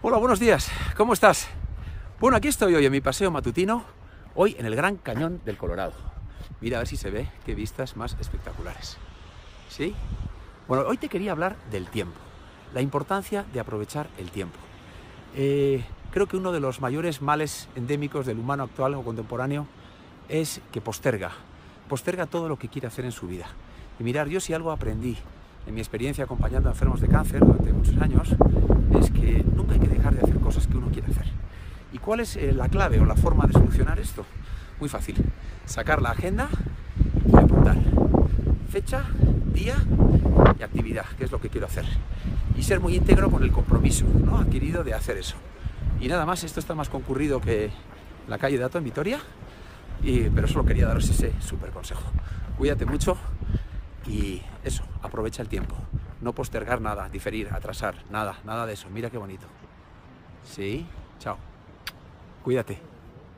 Hola, 0.00 0.18
buenos 0.18 0.38
días. 0.38 0.70
¿Cómo 0.96 1.12
estás? 1.12 1.48
Bueno, 2.20 2.36
aquí 2.36 2.46
estoy 2.46 2.72
hoy 2.72 2.86
en 2.86 2.92
mi 2.92 3.00
paseo 3.00 3.32
matutino, 3.32 3.82
hoy 4.36 4.54
en 4.56 4.64
el 4.64 4.76
Gran 4.76 4.96
Cañón 4.96 5.40
del 5.44 5.56
Colorado. 5.56 5.92
Mira 6.60 6.76
a 6.76 6.80
ver 6.82 6.86
si 6.86 6.96
se 6.96 7.10
ve 7.10 7.28
qué 7.44 7.56
vistas 7.56 7.96
más 7.96 8.16
espectaculares. 8.20 8.96
¿Sí? 9.68 9.96
Bueno, 10.68 10.84
hoy 10.86 10.98
te 10.98 11.08
quería 11.08 11.32
hablar 11.32 11.56
del 11.72 11.88
tiempo, 11.88 12.16
la 12.74 12.80
importancia 12.80 13.44
de 13.52 13.58
aprovechar 13.58 14.06
el 14.18 14.30
tiempo. 14.30 14.56
Eh, 15.34 15.84
creo 16.12 16.28
que 16.28 16.36
uno 16.36 16.52
de 16.52 16.60
los 16.60 16.80
mayores 16.80 17.20
males 17.20 17.68
endémicos 17.74 18.24
del 18.24 18.38
humano 18.38 18.62
actual 18.62 18.94
o 18.94 19.02
contemporáneo 19.02 19.66
es 20.28 20.60
que 20.70 20.80
posterga, 20.80 21.32
posterga 21.88 22.26
todo 22.26 22.48
lo 22.48 22.56
que 22.56 22.68
quiere 22.68 22.86
hacer 22.86 23.04
en 23.04 23.12
su 23.12 23.26
vida. 23.26 23.46
Y 23.98 24.04
mirar, 24.04 24.28
yo 24.28 24.38
si 24.38 24.54
algo 24.54 24.70
aprendí 24.70 25.18
en 25.66 25.74
mi 25.74 25.80
experiencia 25.80 26.22
acompañando 26.22 26.68
a 26.68 26.72
enfermos 26.72 27.00
de 27.00 27.08
cáncer 27.08 27.40
durante 27.40 27.72
muchos 27.72 28.00
años, 28.00 28.36
es 28.98 29.10
que 29.10 29.44
nunca 29.54 29.74
hay 29.74 29.80
que 29.80 29.88
dejar 29.88 30.14
de 30.14 30.22
hacer 30.22 30.38
cosas 30.40 30.66
que 30.66 30.76
uno 30.76 30.88
quiere 30.90 31.08
hacer. 31.10 31.26
¿Y 31.92 31.98
cuál 31.98 32.20
es 32.20 32.36
eh, 32.36 32.52
la 32.52 32.68
clave 32.68 33.00
o 33.00 33.04
la 33.04 33.14
forma 33.14 33.46
de 33.46 33.54
solucionar 33.54 33.98
esto? 33.98 34.24
Muy 34.80 34.88
fácil. 34.88 35.16
Sacar 35.64 36.02
la 36.02 36.10
agenda 36.10 36.48
y 37.26 37.36
apuntar. 37.36 37.76
Fecha, 38.70 39.04
día 39.52 39.76
y 40.58 40.62
actividad, 40.62 41.06
que 41.16 41.24
es 41.24 41.32
lo 41.32 41.40
que 41.40 41.48
quiero 41.48 41.66
hacer. 41.66 41.84
Y 42.56 42.62
ser 42.62 42.80
muy 42.80 42.94
íntegro 42.96 43.30
con 43.30 43.42
el 43.42 43.52
compromiso 43.52 44.04
¿no? 44.04 44.38
adquirido 44.38 44.84
de 44.84 44.94
hacer 44.94 45.16
eso. 45.16 45.36
Y 46.00 46.08
nada 46.08 46.26
más, 46.26 46.44
esto 46.44 46.60
está 46.60 46.74
más 46.74 46.88
concurrido 46.88 47.40
que 47.40 47.70
la 48.28 48.38
calle 48.38 48.56
de 48.56 48.62
Dato 48.62 48.78
en 48.78 48.84
Vitoria, 48.84 49.18
y, 50.02 50.28
pero 50.30 50.46
solo 50.46 50.64
quería 50.64 50.86
daros 50.86 51.08
ese 51.08 51.32
súper 51.40 51.70
consejo. 51.70 52.02
Cuídate 52.56 52.84
mucho 52.84 53.16
y 54.06 54.42
eso, 54.64 54.84
aprovecha 55.02 55.42
el 55.42 55.48
tiempo. 55.48 55.74
No 56.20 56.32
postergar 56.34 56.80
nada, 56.80 57.08
diferir, 57.08 57.48
atrasar, 57.52 57.96
nada, 58.10 58.38
nada 58.44 58.66
de 58.66 58.74
eso. 58.74 58.88
Mira 58.90 59.10
qué 59.10 59.18
bonito. 59.18 59.46
Sí, 60.44 60.86
chao. 61.18 61.38
Cuídate. 62.48 62.78